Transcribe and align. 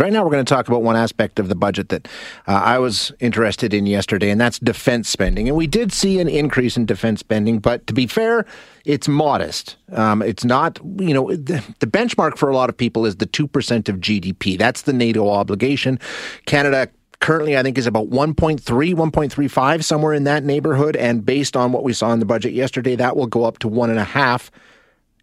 Right 0.00 0.12
now, 0.12 0.24
we're 0.24 0.30
going 0.30 0.44
to 0.44 0.54
talk 0.54 0.68
about 0.68 0.82
one 0.82 0.96
aspect 0.96 1.38
of 1.38 1.48
the 1.48 1.54
budget 1.54 1.88
that 1.90 2.08
uh, 2.46 2.52
I 2.52 2.78
was 2.78 3.12
interested 3.20 3.74
in 3.74 3.86
yesterday, 3.86 4.30
and 4.30 4.40
that's 4.40 4.58
defense 4.58 5.08
spending. 5.08 5.48
And 5.48 5.56
we 5.56 5.66
did 5.66 5.92
see 5.92 6.20
an 6.20 6.28
increase 6.28 6.76
in 6.76 6.86
defense 6.86 7.20
spending, 7.20 7.58
but 7.58 7.86
to 7.86 7.92
be 7.92 8.06
fair, 8.06 8.46
it's 8.84 9.08
modest. 9.08 9.76
Um, 9.92 10.22
it's 10.22 10.44
not, 10.44 10.78
you 10.98 11.14
know, 11.14 11.30
the, 11.30 11.62
the, 11.80 11.86
benchmark 11.86 12.36
for 12.36 12.48
a 12.48 12.54
lot 12.54 12.68
of 12.68 12.76
people 12.76 13.06
is 13.06 13.16
the 13.16 13.26
2% 13.26 13.88
of 13.88 13.96
GDP. 13.96 14.58
That's 14.58 14.82
the 14.82 14.92
NATO 14.92 15.28
obligation. 15.28 15.98
Canada 16.46 16.88
currently, 17.20 17.56
I 17.56 17.62
think, 17.62 17.78
is 17.78 17.86
about 17.86 18.10
1.3, 18.10 18.60
1.35, 18.60 19.84
somewhere 19.84 20.12
in 20.12 20.24
that 20.24 20.44
neighborhood. 20.44 20.96
And 20.96 21.24
based 21.24 21.56
on 21.56 21.72
what 21.72 21.84
we 21.84 21.92
saw 21.92 22.12
in 22.12 22.18
the 22.18 22.26
budget 22.26 22.52
yesterday, 22.52 22.96
that 22.96 23.16
will 23.16 23.28
go 23.28 23.44
up 23.44 23.58
to 23.60 23.70
1.5 23.70 24.50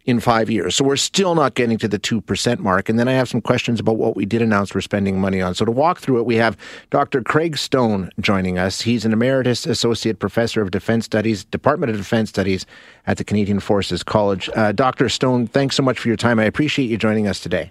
in 0.06 0.18
five 0.18 0.50
years. 0.50 0.74
So 0.76 0.84
we're 0.84 0.96
still 0.96 1.34
not 1.34 1.54
getting 1.54 1.76
to 1.78 1.88
the 1.88 1.98
2% 1.98 2.58
mark. 2.58 2.88
And 2.88 2.98
then 2.98 3.06
I 3.06 3.12
have 3.12 3.28
some 3.28 3.40
questions 3.40 3.80
about 3.80 3.96
what 3.96 4.16
we 4.16 4.24
did 4.24 4.40
announce 4.40 4.74
we're 4.74 4.80
spending 4.80 5.20
money 5.20 5.40
on. 5.40 5.54
So 5.54 5.64
to 5.64 5.70
walk 5.70 5.98
through 5.98 6.18
it, 6.20 6.26
we 6.26 6.36
have 6.36 6.56
Dr. 6.90 7.22
Craig 7.22 7.58
Stone 7.58 8.10
joining 8.18 8.58
us. 8.58 8.80
He's 8.80 9.04
an 9.04 9.12
emeritus 9.12 9.66
associate 9.66 10.18
professor 10.18 10.62
of 10.62 10.70
defense 10.70 11.04
studies, 11.04 11.44
Department 11.44 11.90
of 11.90 11.96
Defense 11.96 12.30
Studies 12.30 12.64
at 13.06 13.18
the 13.18 13.24
Canadian 13.24 13.60
Forces 13.60 14.02
College. 14.02 14.48
Uh, 14.54 14.72
Dr. 14.72 15.08
Stone, 15.08 15.48
thanks 15.48 15.76
so 15.76 15.82
much 15.82 15.98
for 15.98 16.08
your 16.08 16.16
time. 16.16 16.38
I 16.38 16.44
appreciate 16.44 16.86
you 16.86 16.96
joining 16.96 17.26
us 17.26 17.40
today. 17.40 17.70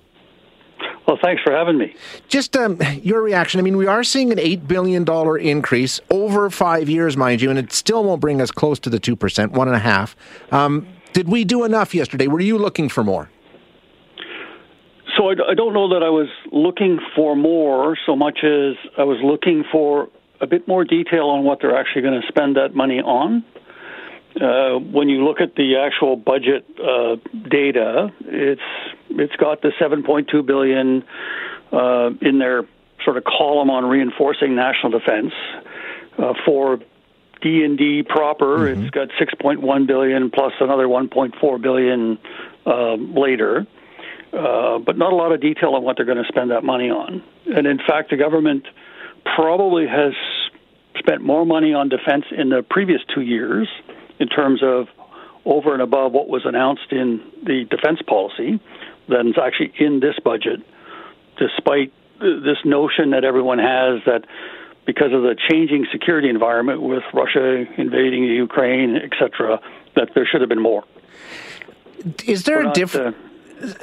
Well, 1.08 1.18
thanks 1.24 1.42
for 1.42 1.52
having 1.52 1.80
me. 1.80 1.96
Just 2.28 2.56
um, 2.56 2.80
your 3.02 3.24
reaction. 3.24 3.60
I 3.60 3.64
mean, 3.64 3.78
we 3.78 3.88
are 3.88 4.04
seeing 4.04 4.32
an 4.32 4.38
$8 4.38 4.68
billion 4.68 5.08
increase 5.40 6.00
over 6.12 6.52
five 6.52 6.88
years, 6.88 7.18
mind 7.18 7.42
you, 7.42 7.50
and 7.50 7.58
it 7.58 7.74
still 7.74 8.04
won't 8.04 8.22
bring 8.22 8.40
us 8.42 8.52
close 8.52 8.78
to 8.82 8.92
the 8.92 9.00
2%, 9.00 9.52
one 9.52 9.68
and 9.68 9.76
a 9.76 9.80
half. 9.80 10.16
Um, 10.52 10.88
did 11.14 11.28
we 11.28 11.44
do 11.44 11.64
enough 11.64 11.94
yesterday? 11.94 12.28
Were 12.28 12.40
you 12.40 12.58
looking 12.58 12.90
for 12.90 13.04
more? 13.04 13.30
So 15.18 15.30
I, 15.30 15.52
I 15.52 15.54
don't 15.54 15.74
know 15.74 15.90
that 15.90 16.04
I 16.04 16.10
was 16.10 16.30
looking 16.52 17.00
for 17.16 17.36
more 17.36 17.98
so 18.06 18.16
much 18.16 18.40
as 18.44 18.76
I 18.98 19.04
was 19.04 19.20
looking 19.24 19.64
for 19.72 20.10
a 20.42 20.48
bit 20.48 20.68
more 20.68 20.86
detail 20.86 21.26
on 21.26 21.44
what 21.44 21.60
they're 21.62 21.78
actually 21.78 22.04
going 22.04 22.22
to 22.22 22.28
spend 22.28 22.56
that 22.56 22.74
money 22.74 23.00
on. 23.00 23.44
Uh, 24.40 24.80
when 24.80 25.10
you 25.10 25.26
look 25.26 25.42
at 25.42 25.56
the 25.56 25.76
actual 25.76 26.16
budget 26.16 26.66
uh, 26.80 27.16
data, 27.50 28.10
it's 28.22 28.62
it's 29.10 29.36
got 29.36 29.62
the 29.62 29.72
7.2 29.82 30.46
billion 30.46 31.04
uh, 31.74 32.12
in 32.22 32.40
their 32.40 32.64
sort 33.04 33.18
of 33.18 33.24
column 33.24 33.70
on 33.70 33.86
reinforcing 33.86 34.56
national 34.56 34.92
defense 34.92 35.34
uh, 36.18 36.34
for 36.46 36.80
DND 37.42 38.08
proper, 38.08 38.60
mm-hmm. 38.60 38.84
it's 38.84 38.92
got 38.92 39.10
6.1 39.20 39.88
billion 39.88 40.30
plus 40.30 40.54
another 40.60 40.88
1.4 40.88 41.62
billion 41.62 42.18
uh, 42.66 42.96
later, 42.96 43.66
uh, 44.34 44.80
but 44.80 44.98
not 44.98 45.14
a 45.14 45.16
lot 45.16 45.32
of 45.32 45.42
detail 45.42 45.76
on 45.76 45.84
what 45.84 45.98
they're 45.98 46.06
going 46.06 46.24
to 46.24 46.28
spend 46.28 46.52
that 46.52 46.64
money 46.64 46.90
on. 46.90 47.24
And 47.46 47.66
in 47.66 47.78
fact, 47.78 48.10
the 48.10 48.18
government 48.18 48.66
probably 49.36 49.88
has 49.88 50.14
spent 50.98 51.22
more 51.22 51.46
money 51.46 51.74
on 51.74 51.90
defense 51.90 52.26
in 52.36 52.50
the 52.50 52.64
previous 52.70 53.02
two 53.14 53.22
years 53.22 53.68
in 54.20 54.28
terms 54.28 54.62
of 54.64 54.88
over 55.46 55.74
and 55.74 55.82
above 55.82 56.12
what 56.12 56.28
was 56.28 56.44
announced 56.46 56.92
in 56.92 57.22
the 57.44 57.66
defense 57.70 58.02
policy 58.06 58.60
than 59.08 59.30
is 59.30 59.36
actually 59.42 59.74
in 59.80 60.00
this 60.00 60.16
budget, 60.24 60.60
despite 61.38 61.92
this 62.20 62.58
notion 62.66 63.12
that 63.12 63.24
everyone 63.24 63.60
has 63.60 64.02
that 64.06 64.26
because 64.90 65.14
of 65.14 65.22
the 65.22 65.36
changing 65.48 65.86
security 65.92 66.30
environment 66.30 66.82
with 66.82 67.04
Russia 67.14 67.64
invading 67.78 68.24
Ukraine, 68.24 68.96
et 68.96 69.12
cetera, 69.20 69.60
that 69.96 70.10
there 70.16 70.26
should 70.26 70.42
have 70.42 70.50
been 70.50 70.64
more. 70.64 70.84
Is 72.26 72.46
there 72.46 72.64
We're 72.64 72.72
a 72.72 72.74
difference? 72.74 73.16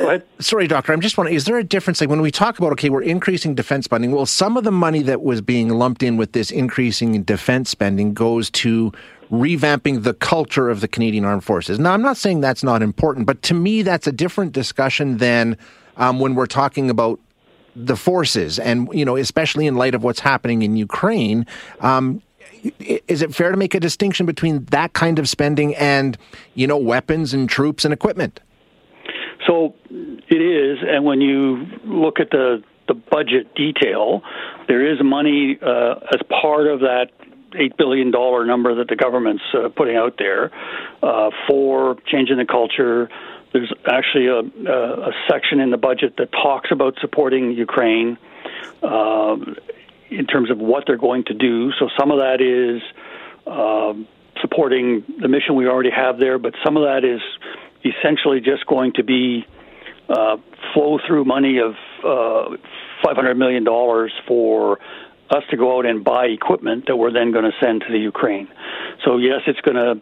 Uh, 0.01 0.19
sorry, 0.41 0.67
doctor. 0.67 0.93
I'm 0.93 1.01
just 1.01 1.17
wondering: 1.17 1.37
is 1.37 1.45
there 1.45 1.59
a 1.59 1.63
difference? 1.63 2.01
Like 2.01 2.11
when 2.11 2.23
we 2.23 2.33
talk 2.33 2.59
about 2.59 2.73
okay, 2.73 2.91
we're 2.91 3.03
increasing 3.03 3.55
defense 3.55 3.85
spending. 3.85 4.11
Well, 4.11 4.27
some 4.27 4.57
of 4.57 4.65
the 4.65 4.73
money 4.73 5.03
that 5.03 5.23
was 5.23 5.41
being 5.41 5.69
lumped 5.69 6.03
in 6.03 6.17
with 6.17 6.33
this 6.33 6.51
increasing 6.51 7.23
defense 7.23 7.71
spending 7.71 8.13
goes 8.13 8.51
to 8.63 8.91
revamping 9.31 10.03
the 10.03 10.15
culture 10.15 10.71
of 10.71 10.81
the 10.81 10.89
Canadian 10.89 11.25
Armed 11.25 11.45
Forces. 11.45 11.79
Now, 11.79 11.93
I'm 11.93 12.03
not 12.03 12.17
saying 12.17 12.41
that's 12.41 12.65
not 12.65 12.83
important, 12.83 13.27
but 13.27 13.43
to 13.43 13.55
me, 13.55 13.83
that's 13.83 14.09
a 14.09 14.13
different 14.13 14.51
discussion 14.51 15.19
than 15.19 15.57
um, 15.99 16.19
when 16.19 16.35
we're 16.35 16.47
talking 16.47 16.91
about 16.91 17.21
the 17.77 17.97
forces, 17.97 18.59
and 18.59 18.89
you 18.93 19.05
know, 19.05 19.17
especially 19.17 19.67
in 19.67 19.77
light 19.77 19.95
of 19.95 20.03
what's 20.03 20.21
happening 20.21 20.63
in 20.63 20.77
Ukraine. 20.77 21.47
Um, 21.81 22.23
is 22.81 23.23
it 23.23 23.35
fair 23.35 23.51
to 23.51 23.57
make 23.57 23.75
a 23.75 23.81
distinction 23.81 24.25
between 24.27 24.65
that 24.67 24.93
kind 24.93 25.19
of 25.19 25.29
spending 25.29 25.75
and 25.77 26.17
you 26.55 26.67
know 26.67 26.79
weapons 26.79 27.35
and 27.35 27.49
troops 27.49 27.85
and 27.85 27.93
equipment? 27.93 28.41
So 29.47 29.75
it 29.91 30.41
is, 30.41 30.79
and 30.89 31.05
when 31.05 31.21
you 31.21 31.67
look 31.85 32.19
at 32.19 32.31
the 32.31 32.63
the 32.89 32.95
budget 32.95 33.55
detail, 33.55 34.23
there 34.69 34.91
is 34.91 34.99
money 35.03 35.59
uh, 35.61 35.97
as 36.13 36.21
part 36.41 36.67
of 36.67 36.81
that 36.81 37.11
eight 37.59 37.77
billion 37.77 38.11
dollar 38.11 38.45
number 38.45 38.75
that 38.77 38.89
the 38.89 38.97
government's 38.97 39.43
uh, 39.55 39.69
putting 39.69 39.97
out 39.97 40.17
there 40.19 40.51
uh, 41.03 41.31
for 41.49 41.97
changing 42.07 42.37
the 42.39 42.45
culture, 42.45 43.09
there's 43.53 43.73
actually 43.91 44.27
a, 44.27 44.41
a, 44.71 45.13
section 45.31 45.61
in 45.61 45.71
the 45.71 45.77
budget 45.77 46.15
that 46.19 46.31
talks 46.33 46.71
about 46.71 46.95
supporting 47.01 47.53
Ukraine 47.53 48.19
uh, 48.83 49.37
in 50.11 50.27
terms 50.27 50.51
of 50.51 50.59
what 50.59 50.85
they're 50.87 50.97
going 50.97 51.25
to 51.25 51.35
do. 51.35 51.73
So 51.79 51.89
some 51.99 52.11
of 52.11 52.19
that 52.19 52.41
is 52.41 52.83
uh, 53.47 53.95
supporting 54.41 55.05
the 55.21 55.29
mission 55.29 55.55
we 55.55 55.67
already 55.67 55.91
have 55.91 56.19
there, 56.19 56.39
but 56.39 56.55
some 56.65 56.77
of 56.77 56.83
that 56.85 57.05
is 57.05 57.21
essentially 57.85 58.41
just 58.41 58.67
going 58.67 58.93
to 58.95 59.05
be 59.05 59.47
uh, 60.09 60.37
flow 60.73 60.99
through 61.07 61.25
money 61.25 61.59
of 61.59 61.75
uh, 62.05 62.57
$500 63.05 63.37
million 63.37 63.65
for 64.27 64.79
us 65.31 65.43
to 65.51 65.57
go 65.57 65.79
out 65.79 65.87
and 65.87 66.05
buy 66.05 66.27
equipment 66.27 66.85
that 66.87 66.97
we're 66.97 67.13
then 67.13 67.33
going 67.33 67.45
to 67.45 67.53
send 67.61 67.81
to 67.81 67.91
the 67.91 67.99
Ukraine. 67.99 68.49
So 69.05 69.17
yes, 69.17 69.41
it's 69.47 69.61
going 69.61 69.77
to 69.77 70.01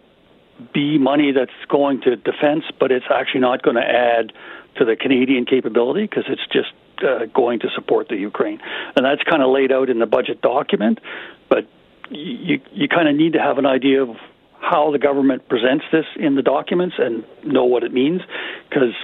be 0.73 0.99
money 0.99 1.33
that's 1.33 1.51
going 1.69 2.01
to 2.03 2.17
defense, 2.17 2.65
but 2.79 2.93
it's 2.93 3.07
actually 3.11 3.41
not 3.41 3.63
going 3.63 3.77
to 3.77 3.83
add 3.83 4.33
to 4.77 4.85
the 4.85 4.97
Canadian 4.97 5.47
capability 5.47 6.03
because 6.03 6.25
it's 6.29 6.47
just 6.53 6.73
uh, 7.03 7.27
going 7.27 7.61
to 7.61 7.69
support 7.75 8.09
the 8.09 8.17
Ukraine. 8.17 8.61
And 8.97 9.05
that's 9.05 9.23
kind 9.23 9.43
of 9.43 9.51
laid 9.51 9.73
out 9.73 9.91
in 9.91 9.99
the 9.99 10.07
budget 10.07 10.41
document, 10.41 11.01
but 11.49 11.67
you 12.11 12.61
you 12.73 12.89
kind 12.89 13.09
of 13.09 13.17
need 13.17 13.33
to 13.33 13.41
have 13.41 13.59
an 13.59 13.67
idea 13.67 14.03
of 14.03 14.17
how 14.61 14.91
the 14.93 14.99
government 14.99 15.49
presents 15.49 15.85
this 15.93 16.07
in 16.17 16.37
the 16.37 16.43
documents 16.43 16.97
and 16.99 17.25
know 17.45 17.65
what 17.65 17.85
it 17.85 17.93
means 17.93 18.23
because 18.69 18.95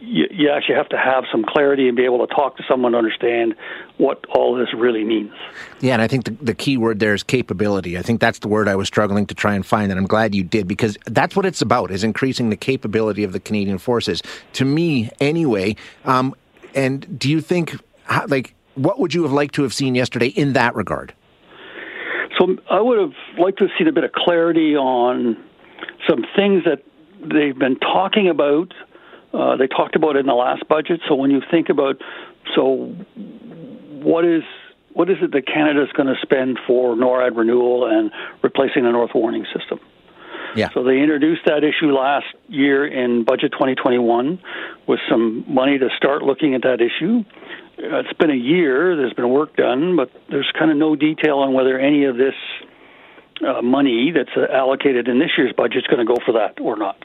you, 0.00 0.26
you 0.30 0.50
actually 0.50 0.74
have 0.74 0.88
to 0.90 0.98
have 0.98 1.24
some 1.30 1.44
clarity 1.44 1.88
and 1.88 1.96
be 1.96 2.04
able 2.04 2.26
to 2.26 2.34
talk 2.34 2.56
to 2.56 2.62
someone 2.68 2.92
to 2.92 2.98
understand 2.98 3.54
what 3.96 4.24
all 4.34 4.54
this 4.54 4.68
really 4.76 5.04
means. 5.04 5.32
Yeah, 5.80 5.94
and 5.94 6.02
I 6.02 6.08
think 6.08 6.24
the, 6.24 6.32
the 6.32 6.54
key 6.54 6.76
word 6.76 7.00
there 7.00 7.14
is 7.14 7.22
capability. 7.22 7.96
I 7.98 8.02
think 8.02 8.20
that's 8.20 8.40
the 8.40 8.48
word 8.48 8.68
I 8.68 8.76
was 8.76 8.88
struggling 8.88 9.26
to 9.26 9.34
try 9.34 9.54
and 9.54 9.64
find, 9.64 9.90
and 9.90 9.98
I'm 9.98 10.06
glad 10.06 10.34
you 10.34 10.44
did 10.44 10.68
because 10.68 10.98
that's 11.06 11.36
what 11.36 11.46
it's 11.46 11.62
about: 11.62 11.90
is 11.90 12.04
increasing 12.04 12.50
the 12.50 12.56
capability 12.56 13.24
of 13.24 13.32
the 13.32 13.40
Canadian 13.40 13.78
forces. 13.78 14.22
To 14.54 14.64
me, 14.64 15.10
anyway. 15.20 15.76
Um, 16.04 16.34
and 16.74 17.18
do 17.18 17.30
you 17.30 17.40
think, 17.40 17.76
like, 18.26 18.54
what 18.74 18.98
would 18.98 19.14
you 19.14 19.22
have 19.22 19.32
liked 19.32 19.54
to 19.54 19.62
have 19.62 19.72
seen 19.72 19.94
yesterday 19.94 20.26
in 20.26 20.54
that 20.54 20.74
regard? 20.74 21.14
So 22.38 22.56
I 22.68 22.80
would 22.80 22.98
have 22.98 23.12
liked 23.38 23.58
to 23.58 23.64
have 23.64 23.72
seen 23.78 23.86
a 23.86 23.92
bit 23.92 24.02
of 24.02 24.12
clarity 24.12 24.76
on 24.76 25.36
some 26.08 26.24
things 26.34 26.64
that 26.64 26.82
they've 27.20 27.58
been 27.58 27.78
talking 27.78 28.28
about 28.28 28.74
uh, 29.34 29.56
they 29.56 29.66
talked 29.66 29.96
about 29.96 30.16
it 30.16 30.20
in 30.20 30.26
the 30.26 30.34
last 30.34 30.66
budget. 30.68 31.00
So 31.08 31.14
when 31.14 31.30
you 31.30 31.42
think 31.50 31.68
about, 31.68 32.00
so 32.54 32.94
what 34.02 34.24
is 34.24 34.42
what 34.92 35.10
is 35.10 35.16
it 35.20 35.32
that 35.32 35.46
Canada 35.46 35.82
is 35.82 35.90
going 35.92 36.06
to 36.06 36.14
spend 36.22 36.58
for 36.68 36.94
NORAD 36.94 37.36
renewal 37.36 37.86
and 37.86 38.12
replacing 38.42 38.84
the 38.84 38.92
North 38.92 39.10
Warning 39.12 39.44
System? 39.52 39.80
Yeah. 40.54 40.68
So 40.72 40.84
they 40.84 41.00
introduced 41.00 41.42
that 41.46 41.64
issue 41.64 41.92
last 41.92 42.26
year 42.48 42.86
in 42.86 43.24
Budget 43.24 43.50
2021 43.52 44.38
with 44.86 45.00
some 45.10 45.44
money 45.52 45.78
to 45.78 45.88
start 45.96 46.22
looking 46.22 46.54
at 46.54 46.62
that 46.62 46.80
issue. 46.80 47.24
Uh, 47.76 48.06
it's 48.06 48.12
been 48.12 48.30
a 48.30 48.36
year. 48.36 48.94
There's 48.94 49.14
been 49.14 49.30
work 49.30 49.56
done, 49.56 49.96
but 49.96 50.12
there's 50.30 50.50
kind 50.56 50.70
of 50.70 50.76
no 50.76 50.94
detail 50.94 51.38
on 51.38 51.54
whether 51.54 51.76
any 51.76 52.04
of 52.04 52.16
this 52.16 52.34
uh, 53.44 53.62
money 53.62 54.12
that's 54.14 54.30
allocated 54.36 55.08
in 55.08 55.18
this 55.18 55.30
year's 55.36 55.52
budget 55.56 55.78
is 55.78 55.86
going 55.88 56.06
to 56.06 56.12
go 56.12 56.20
for 56.24 56.32
that 56.34 56.60
or 56.60 56.76
not. 56.76 57.04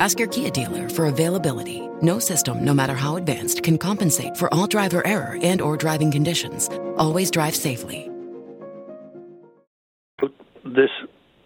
Ask 0.00 0.18
your 0.18 0.28
Kia 0.28 0.50
dealer 0.50 0.88
for 0.88 1.06
availability. 1.06 1.80
No 2.02 2.18
system, 2.18 2.64
no 2.64 2.74
matter 2.74 2.94
how 2.94 3.16
advanced, 3.16 3.62
can 3.62 3.78
compensate 3.78 4.36
for 4.36 4.52
all 4.52 4.66
driver 4.66 5.06
error 5.06 5.38
and 5.42 5.60
or 5.60 5.76
driving 5.76 6.10
conditions. 6.10 6.68
Always 6.96 7.30
drive 7.30 7.54
safely. 7.54 8.10
This 10.64 10.90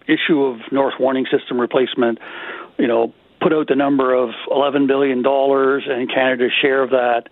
issue 0.07 0.43
of 0.43 0.61
North 0.73 0.95
Warning 0.99 1.27
System 1.31 1.61
replacement, 1.61 2.19
you 2.79 2.87
know, 2.87 3.13
put 3.41 3.53
out 3.53 3.69
the 3.69 3.77
number 3.77 4.15
of 4.15 4.31
$11 4.49 4.87
billion 4.87 5.25
and 5.25 6.09
Canada's 6.13 6.53
share 6.61 6.83
of 6.83 6.91
that. 6.91 7.25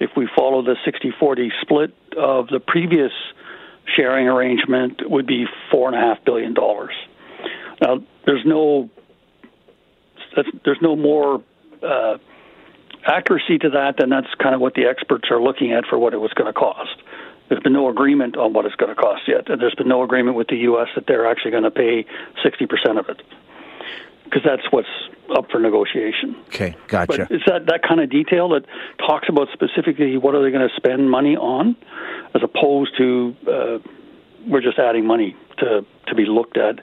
If 0.00 0.10
we 0.16 0.28
follow 0.36 0.62
the 0.62 0.76
60 0.84 1.12
40 1.18 1.52
split 1.62 1.94
of 2.18 2.48
the 2.48 2.60
previous 2.60 3.12
sharing 3.96 4.28
arrangement, 4.28 5.02
would 5.08 5.26
be 5.26 5.46
$4.5 5.72 6.24
billion. 6.24 6.54
Now, 7.80 7.98
there's 8.26 8.44
no 8.44 8.90
there's 10.64 10.80
no 10.80 10.96
more 10.96 11.42
uh, 11.82 12.18
accuracy 13.06 13.58
to 13.58 13.70
that, 13.70 13.96
than 13.98 14.10
that's 14.10 14.32
kind 14.42 14.54
of 14.54 14.60
what 14.60 14.74
the 14.74 14.84
experts 14.86 15.28
are 15.30 15.40
looking 15.40 15.72
at 15.72 15.84
for 15.86 15.98
what 15.98 16.14
it 16.14 16.18
was 16.18 16.32
going 16.32 16.52
to 16.52 16.58
cost. 16.58 16.96
There's 17.48 17.62
been 17.62 17.74
no 17.74 17.88
agreement 17.88 18.36
on 18.36 18.52
what 18.52 18.64
it's 18.64 18.74
going 18.76 18.94
to 18.94 19.00
cost 19.00 19.22
yet, 19.28 19.50
and 19.50 19.60
there's 19.60 19.74
been 19.74 19.88
no 19.88 20.02
agreement 20.02 20.36
with 20.36 20.48
the 20.48 20.56
U.S. 20.68 20.88
that 20.94 21.06
they're 21.06 21.26
actually 21.30 21.50
going 21.50 21.64
to 21.64 21.70
pay 21.70 22.06
60% 22.44 22.98
of 22.98 23.08
it, 23.08 23.22
because 24.24 24.42
that's 24.44 24.62
what's 24.70 24.88
up 25.36 25.50
for 25.50 25.60
negotiation. 25.60 26.36
Okay, 26.48 26.74
gotcha. 26.88 27.06
But 27.06 27.30
it's 27.30 27.44
that, 27.46 27.66
that 27.66 27.82
kind 27.86 28.00
of 28.00 28.10
detail 28.10 28.48
that 28.50 28.64
talks 28.98 29.28
about 29.28 29.48
specifically 29.52 30.16
what 30.16 30.34
are 30.34 30.42
they 30.42 30.50
going 30.50 30.66
to 30.66 30.74
spend 30.74 31.10
money 31.10 31.36
on, 31.36 31.76
as 32.34 32.42
opposed 32.42 32.96
to 32.96 33.36
uh, 33.46 33.78
we're 34.46 34.62
just 34.62 34.78
adding 34.78 35.06
money 35.06 35.36
to 35.58 35.84
to 36.06 36.14
be 36.14 36.24
looked 36.26 36.56
at. 36.56 36.80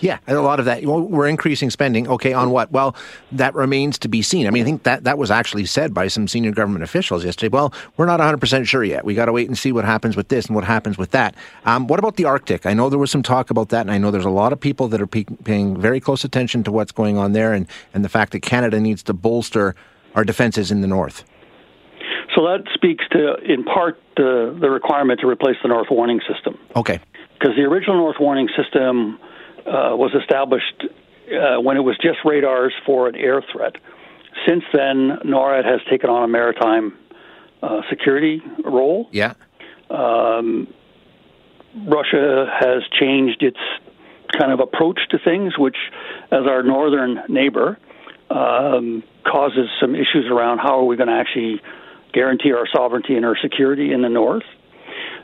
Yeah, 0.00 0.18
and 0.26 0.36
a 0.36 0.42
lot 0.42 0.58
of 0.58 0.66
that. 0.66 0.84
We're 0.84 1.28
increasing 1.28 1.70
spending. 1.70 2.08
Okay, 2.08 2.32
on 2.32 2.50
what? 2.50 2.70
Well, 2.72 2.94
that 3.32 3.54
remains 3.54 3.98
to 4.00 4.08
be 4.08 4.22
seen. 4.22 4.46
I 4.46 4.50
mean, 4.50 4.62
I 4.62 4.64
think 4.64 4.82
that 4.84 5.04
that 5.04 5.18
was 5.18 5.30
actually 5.30 5.66
said 5.66 5.94
by 5.94 6.08
some 6.08 6.28
senior 6.28 6.52
government 6.52 6.84
officials 6.84 7.24
yesterday. 7.24 7.52
Well, 7.52 7.72
we're 7.96 8.06
not 8.06 8.20
100% 8.20 8.66
sure 8.66 8.84
yet. 8.84 9.04
We 9.04 9.14
got 9.14 9.26
to 9.26 9.32
wait 9.32 9.48
and 9.48 9.56
see 9.56 9.72
what 9.72 9.84
happens 9.84 10.16
with 10.16 10.28
this 10.28 10.46
and 10.46 10.54
what 10.54 10.64
happens 10.64 10.98
with 10.98 11.10
that. 11.12 11.34
Um, 11.64 11.86
what 11.86 11.98
about 11.98 12.16
the 12.16 12.24
Arctic? 12.24 12.66
I 12.66 12.74
know 12.74 12.90
there 12.90 12.98
was 12.98 13.10
some 13.10 13.22
talk 13.22 13.50
about 13.50 13.70
that, 13.70 13.82
and 13.82 13.90
I 13.90 13.98
know 13.98 14.10
there's 14.10 14.24
a 14.24 14.30
lot 14.30 14.52
of 14.52 14.60
people 14.60 14.88
that 14.88 15.00
are 15.00 15.06
pe- 15.06 15.24
paying 15.24 15.80
very 15.80 16.00
close 16.00 16.24
attention 16.24 16.62
to 16.64 16.72
what's 16.72 16.92
going 16.92 17.16
on 17.16 17.32
there 17.32 17.52
and, 17.52 17.66
and 17.94 18.04
the 18.04 18.08
fact 18.08 18.32
that 18.32 18.40
Canada 18.40 18.80
needs 18.80 19.02
to 19.04 19.12
bolster 19.12 19.74
our 20.14 20.24
defenses 20.24 20.70
in 20.70 20.80
the 20.80 20.86
north. 20.86 21.24
So 22.34 22.42
that 22.42 22.64
speaks 22.72 23.04
to, 23.12 23.36
in 23.44 23.64
part, 23.64 24.00
the, 24.16 24.56
the 24.58 24.70
requirement 24.70 25.20
to 25.20 25.26
replace 25.26 25.56
the 25.62 25.68
North 25.68 25.88
Warning 25.90 26.20
System. 26.32 26.58
Okay. 26.76 26.98
Because 27.38 27.56
the 27.56 27.62
original 27.62 27.96
North 27.96 28.16
Warning 28.20 28.48
System 28.56 29.18
uh, 29.66 29.96
was 29.96 30.12
established 30.20 30.84
uh, 30.84 31.60
when 31.60 31.76
it 31.76 31.80
was 31.80 31.96
just 31.98 32.18
radars 32.24 32.72
for 32.84 33.08
an 33.08 33.16
air 33.16 33.42
threat. 33.52 33.76
Since 34.46 34.64
then, 34.72 35.18
NORAD 35.24 35.64
has 35.64 35.80
taken 35.90 36.10
on 36.10 36.24
a 36.24 36.28
maritime 36.28 36.96
uh, 37.62 37.82
security 37.90 38.42
role. 38.64 39.08
Yeah. 39.12 39.34
Um, 39.90 40.72
Russia 41.76 42.46
has 42.58 42.82
changed 42.98 43.42
its 43.42 43.58
kind 44.38 44.52
of 44.52 44.60
approach 44.60 45.00
to 45.10 45.18
things, 45.18 45.56
which, 45.58 45.76
as 46.30 46.46
our 46.46 46.62
northern 46.62 47.20
neighbor, 47.28 47.78
um, 48.30 49.02
causes 49.24 49.68
some 49.80 49.94
issues 49.94 50.26
around 50.30 50.58
how 50.58 50.80
are 50.80 50.84
we 50.84 50.96
going 50.96 51.08
to 51.08 51.14
actually 51.14 51.60
guarantee 52.12 52.52
our 52.52 52.66
sovereignty 52.74 53.14
and 53.14 53.24
our 53.24 53.36
security 53.40 53.92
in 53.92 54.02
the 54.02 54.08
north. 54.08 54.44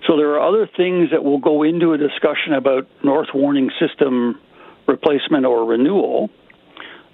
So 0.07 0.17
there 0.17 0.31
are 0.35 0.41
other 0.41 0.69
things 0.77 1.11
that 1.11 1.25
will 1.25 1.39
go 1.39 1.63
into 1.63 1.93
a 1.93 1.99
discussion 1.99 2.55
about 2.55 2.87
North 3.03 3.29
Warning 3.35 3.71
System 3.79 4.41
replacement 4.87 5.45
or 5.45 5.65
renewal 5.65 6.31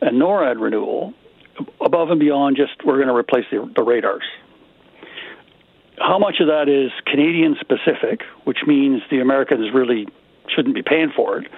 and 0.00 0.20
NORAD 0.20 0.60
renewal 0.60 1.14
above 1.84 2.10
and 2.10 2.20
beyond 2.20 2.56
just 2.56 2.84
we're 2.84 2.96
going 2.96 3.08
to 3.08 3.14
replace 3.14 3.44
the, 3.50 3.70
the 3.75 3.82
radars. 3.82 4.25
How 5.98 6.19
much 6.19 6.36
of 6.40 6.48
that 6.48 6.69
is 6.69 6.90
Canadian 7.06 7.56
specific, 7.60 8.22
which 8.44 8.58
means 8.66 9.02
the 9.10 9.20
Americans 9.20 9.72
really 9.72 10.08
shouldn't 10.48 10.75
be 10.75 10.82
paying 10.82 11.12
for 11.14 11.38
it. 11.38 11.50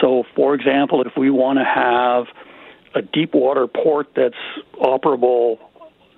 So, 0.00 0.24
for 0.34 0.54
example, 0.54 1.02
if 1.02 1.12
we 1.16 1.30
want 1.30 1.58
to 1.58 1.64
have 1.64 2.26
a 2.94 3.02
deep 3.02 3.34
water 3.34 3.66
port 3.66 4.08
that's 4.14 4.34
operable 4.74 5.58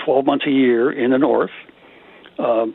12 0.04 0.26
months 0.26 0.46
a 0.46 0.50
year 0.50 0.90
in 0.90 1.10
the 1.10 1.18
north, 1.18 1.50
um, 2.38 2.74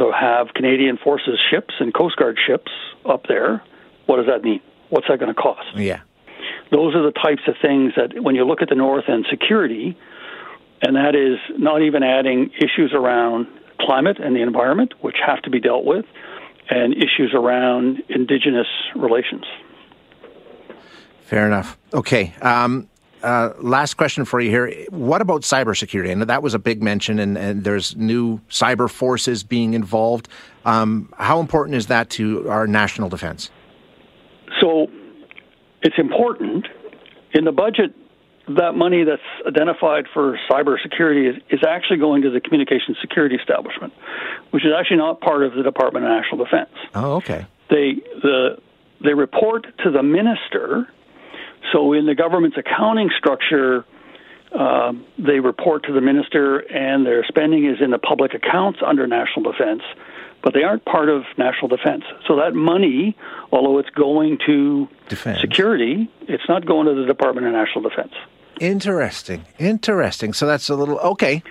to 0.00 0.12
have 0.12 0.48
Canadian 0.54 0.96
Forces 0.96 1.38
ships 1.50 1.74
and 1.78 1.94
Coast 1.94 2.16
Guard 2.16 2.38
ships 2.46 2.72
up 3.08 3.26
there, 3.28 3.62
what 4.06 4.16
does 4.16 4.26
that 4.26 4.42
mean? 4.42 4.60
What's 4.88 5.06
that 5.08 5.18
going 5.18 5.32
to 5.32 5.40
cost? 5.40 5.76
Yeah. 5.76 6.00
Those 6.70 6.94
are 6.94 7.02
the 7.02 7.12
types 7.12 7.42
of 7.46 7.54
things 7.60 7.92
that 7.96 8.22
when 8.22 8.34
you 8.34 8.44
look 8.44 8.62
at 8.62 8.68
the 8.68 8.74
North 8.74 9.04
and 9.08 9.26
security, 9.30 9.96
and 10.82 10.96
that 10.96 11.14
is 11.14 11.38
not 11.58 11.82
even 11.82 12.02
adding 12.02 12.50
issues 12.56 12.92
around 12.94 13.46
climate 13.80 14.18
and 14.18 14.34
the 14.34 14.42
environment, 14.42 14.94
which 15.00 15.16
have 15.24 15.42
to 15.42 15.50
be 15.50 15.60
dealt 15.60 15.84
with, 15.84 16.04
and 16.68 16.94
issues 16.94 17.32
around 17.34 18.02
Indigenous 18.08 18.68
relations. 18.94 19.44
Fair 21.22 21.46
enough. 21.46 21.78
Okay. 21.94 22.34
Um, 22.42 22.88
uh, 23.22 23.52
last 23.58 23.94
question 23.94 24.24
for 24.24 24.40
you 24.40 24.50
here. 24.50 24.72
What 24.90 25.20
about 25.20 25.42
cybersecurity? 25.42 26.10
And 26.10 26.22
that 26.22 26.42
was 26.42 26.54
a 26.54 26.58
big 26.58 26.82
mention, 26.82 27.18
and, 27.18 27.36
and 27.36 27.64
there's 27.64 27.96
new 27.96 28.40
cyber 28.50 28.88
forces 28.90 29.42
being 29.42 29.74
involved. 29.74 30.28
Um, 30.64 31.12
how 31.16 31.40
important 31.40 31.76
is 31.76 31.86
that 31.86 32.10
to 32.10 32.48
our 32.48 32.66
national 32.66 33.08
defense? 33.08 33.50
So 34.60 34.88
it's 35.82 35.96
important. 35.98 36.66
In 37.32 37.44
the 37.44 37.52
budget, 37.52 37.94
that 38.56 38.72
money 38.74 39.04
that's 39.04 39.22
identified 39.46 40.06
for 40.12 40.38
cybersecurity 40.50 41.30
is, 41.30 41.42
is 41.50 41.60
actually 41.66 41.98
going 41.98 42.22
to 42.22 42.30
the 42.30 42.40
Communications 42.40 42.96
Security 43.00 43.36
Establishment, 43.36 43.92
which 44.50 44.64
is 44.64 44.72
actually 44.76 44.96
not 44.96 45.20
part 45.20 45.44
of 45.44 45.54
the 45.54 45.62
Department 45.62 46.04
of 46.04 46.10
National 46.10 46.44
Defense. 46.44 46.70
Oh, 46.94 47.14
okay. 47.16 47.46
They 47.68 47.94
the 48.22 48.58
they 49.02 49.14
report 49.14 49.66
to 49.84 49.90
the 49.90 50.02
minister 50.02 50.88
so 51.72 51.92
in 51.92 52.06
the 52.06 52.14
government's 52.14 52.56
accounting 52.56 53.10
structure, 53.16 53.84
uh, 54.52 54.92
they 55.18 55.40
report 55.40 55.84
to 55.84 55.92
the 55.92 56.00
minister, 56.00 56.58
and 56.58 57.06
their 57.06 57.24
spending 57.28 57.66
is 57.66 57.80
in 57.80 57.90
the 57.90 57.98
public 57.98 58.34
accounts 58.34 58.80
under 58.84 59.06
national 59.06 59.52
defense, 59.52 59.82
but 60.42 60.54
they 60.54 60.62
aren't 60.62 60.84
part 60.84 61.08
of 61.08 61.22
national 61.38 61.68
defense. 61.68 62.02
So 62.26 62.36
that 62.36 62.54
money, 62.54 63.16
although 63.52 63.78
it's 63.78 63.90
going 63.90 64.38
to 64.46 64.88
defense. 65.08 65.40
security, 65.40 66.10
it's 66.22 66.48
not 66.48 66.66
going 66.66 66.86
to 66.86 66.94
the 66.94 67.06
Department 67.06 67.46
of 67.46 67.52
National 67.52 67.88
Defense. 67.88 68.12
Interesting, 68.60 69.44
interesting. 69.58 70.32
So 70.32 70.46
that's 70.46 70.68
a 70.68 70.74
little 70.74 70.98
okay. 70.98 71.42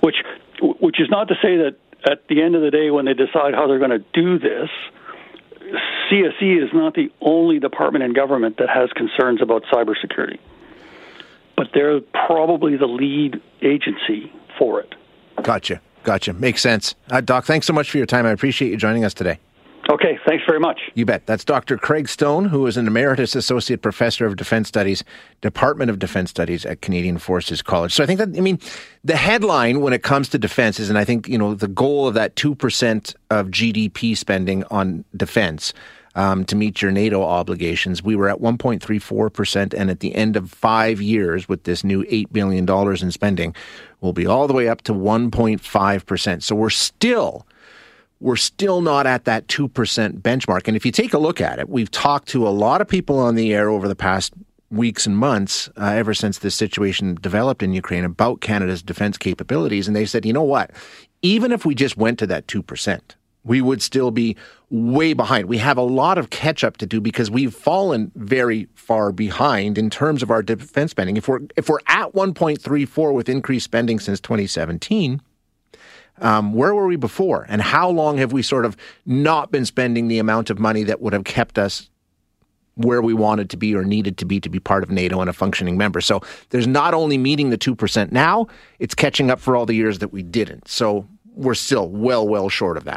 Which, 0.00 0.16
which 0.60 1.00
is 1.00 1.08
not 1.10 1.28
to 1.28 1.34
say 1.42 1.56
that 1.58 1.76
at 2.10 2.26
the 2.28 2.42
end 2.42 2.54
of 2.54 2.62
the 2.62 2.70
day, 2.70 2.90
when 2.90 3.04
they 3.04 3.14
decide 3.14 3.54
how 3.54 3.66
they're 3.66 3.78
going 3.78 3.90
to 3.90 4.04
do 4.14 4.38
this, 4.38 4.70
CSE 6.10 6.62
is 6.62 6.70
not 6.72 6.94
the 6.94 7.10
only 7.20 7.58
department 7.58 8.04
in 8.04 8.12
government 8.12 8.58
that 8.58 8.68
has 8.68 8.90
concerns 8.92 9.42
about 9.42 9.64
cybersecurity, 9.64 10.38
but 11.56 11.68
they're 11.74 12.00
probably 12.00 12.76
the 12.76 12.86
lead 12.86 13.40
agency 13.62 14.32
for 14.58 14.80
it. 14.80 14.94
Gotcha. 15.42 15.80
Gotcha. 16.04 16.32
Makes 16.32 16.62
sense. 16.62 16.94
Uh, 17.10 17.20
Doc, 17.20 17.44
thanks 17.44 17.66
so 17.66 17.72
much 17.72 17.90
for 17.90 17.96
your 17.98 18.06
time. 18.06 18.26
I 18.26 18.30
appreciate 18.30 18.70
you 18.70 18.76
joining 18.76 19.04
us 19.04 19.12
today. 19.12 19.40
Okay, 19.88 20.18
thanks 20.26 20.44
very 20.44 20.58
much. 20.58 20.80
You 20.94 21.06
bet. 21.06 21.26
That's 21.26 21.44
Dr. 21.44 21.76
Craig 21.76 22.08
Stone, 22.08 22.46
who 22.46 22.66
is 22.66 22.76
an 22.76 22.88
Emeritus 22.88 23.36
Associate 23.36 23.80
Professor 23.80 24.26
of 24.26 24.34
Defense 24.34 24.66
Studies, 24.66 25.04
Department 25.42 25.90
of 25.90 26.00
Defense 26.00 26.30
Studies 26.30 26.66
at 26.66 26.80
Canadian 26.80 27.18
Forces 27.18 27.62
College. 27.62 27.94
So 27.94 28.02
I 28.02 28.06
think 28.06 28.18
that, 28.18 28.36
I 28.36 28.40
mean, 28.40 28.58
the 29.04 29.16
headline 29.16 29.80
when 29.80 29.92
it 29.92 30.02
comes 30.02 30.28
to 30.30 30.38
defense 30.38 30.80
is, 30.80 30.90
and 30.90 30.98
I 30.98 31.04
think, 31.04 31.28
you 31.28 31.38
know, 31.38 31.54
the 31.54 31.68
goal 31.68 32.08
of 32.08 32.14
that 32.14 32.34
2% 32.34 33.14
of 33.30 33.46
GDP 33.48 34.16
spending 34.16 34.64
on 34.64 35.04
defense 35.16 35.72
um, 36.16 36.44
to 36.46 36.56
meet 36.56 36.82
your 36.82 36.90
NATO 36.90 37.22
obligations. 37.22 38.02
We 38.02 38.16
were 38.16 38.28
at 38.28 38.40
1.34%, 38.40 39.72
and 39.72 39.90
at 39.90 40.00
the 40.00 40.14
end 40.16 40.34
of 40.36 40.50
five 40.50 41.00
years, 41.00 41.48
with 41.48 41.62
this 41.62 41.84
new 41.84 42.04
$8 42.04 42.32
billion 42.32 42.68
in 42.68 43.12
spending, 43.12 43.54
we'll 44.00 44.14
be 44.14 44.26
all 44.26 44.48
the 44.48 44.54
way 44.54 44.68
up 44.68 44.82
to 44.82 44.92
1.5%. 44.92 46.42
So 46.42 46.56
we're 46.56 46.70
still 46.70 47.46
we're 48.20 48.36
still 48.36 48.80
not 48.80 49.06
at 49.06 49.24
that 49.24 49.46
2% 49.48 49.68
benchmark. 50.20 50.68
And 50.68 50.76
if 50.76 50.86
you 50.86 50.92
take 50.92 51.12
a 51.12 51.18
look 51.18 51.40
at 51.40 51.58
it, 51.58 51.68
we've 51.68 51.90
talked 51.90 52.28
to 52.28 52.46
a 52.46 52.50
lot 52.50 52.80
of 52.80 52.88
people 52.88 53.18
on 53.18 53.34
the 53.34 53.52
air 53.52 53.68
over 53.68 53.88
the 53.88 53.96
past 53.96 54.32
weeks 54.70 55.06
and 55.06 55.16
months, 55.16 55.68
uh, 55.76 55.92
ever 55.92 56.14
since 56.14 56.38
this 56.38 56.54
situation 56.54 57.16
developed 57.20 57.62
in 57.62 57.72
Ukraine, 57.72 58.04
about 58.04 58.40
Canada's 58.40 58.82
defense 58.82 59.16
capabilities. 59.16 59.86
And 59.86 59.94
they 59.94 60.06
said, 60.06 60.24
you 60.24 60.32
know 60.32 60.42
what? 60.42 60.70
Even 61.22 61.52
if 61.52 61.64
we 61.64 61.74
just 61.74 61.96
went 61.96 62.18
to 62.18 62.26
that 62.26 62.46
2%, 62.46 63.00
we 63.44 63.60
would 63.60 63.80
still 63.80 64.10
be 64.10 64.36
way 64.70 65.12
behind. 65.12 65.48
We 65.48 65.58
have 65.58 65.78
a 65.78 65.82
lot 65.82 66.18
of 66.18 66.30
catch 66.30 66.64
up 66.64 66.78
to 66.78 66.86
do 66.86 67.00
because 67.00 67.30
we've 67.30 67.54
fallen 67.54 68.10
very 68.16 68.68
far 68.74 69.12
behind 69.12 69.78
in 69.78 69.88
terms 69.88 70.22
of 70.22 70.30
our 70.30 70.42
defense 70.42 70.90
spending. 70.90 71.16
If 71.16 71.28
we're 71.28 71.40
if 71.56 71.68
we're 71.68 71.78
at 71.86 72.12
1.34 72.12 73.14
with 73.14 73.28
increased 73.28 73.64
spending 73.64 74.00
since 74.00 74.20
2017, 74.20 75.22
um, 76.18 76.52
where 76.52 76.74
were 76.74 76.86
we 76.86 76.96
before? 76.96 77.46
And 77.48 77.60
how 77.60 77.88
long 77.88 78.18
have 78.18 78.32
we 78.32 78.42
sort 78.42 78.64
of 78.64 78.76
not 79.04 79.50
been 79.50 79.64
spending 79.64 80.08
the 80.08 80.18
amount 80.18 80.50
of 80.50 80.58
money 80.58 80.82
that 80.84 81.00
would 81.00 81.12
have 81.12 81.24
kept 81.24 81.58
us 81.58 81.90
where 82.76 83.00
we 83.00 83.14
wanted 83.14 83.48
to 83.50 83.56
be 83.56 83.74
or 83.74 83.84
needed 83.84 84.18
to 84.18 84.24
be 84.24 84.38
to 84.40 84.48
be 84.48 84.60
part 84.60 84.82
of 84.82 84.90
NATO 84.90 85.20
and 85.20 85.30
a 85.30 85.32
functioning 85.32 85.78
member. 85.78 86.00
So 86.00 86.20
there's 86.50 86.66
not 86.66 86.94
only 86.94 87.16
meeting 87.16 87.50
the 87.50 87.58
2% 87.58 88.12
now, 88.12 88.46
it's 88.78 88.94
catching 88.94 89.30
up 89.30 89.40
for 89.40 89.56
all 89.56 89.66
the 89.66 89.74
years 89.74 89.98
that 90.00 90.12
we 90.12 90.22
didn't. 90.22 90.68
So 90.68 91.06
we're 91.34 91.54
still 91.54 91.88
well, 91.88 92.26
well 92.26 92.48
short 92.48 92.76
of 92.76 92.84
that. 92.84 92.94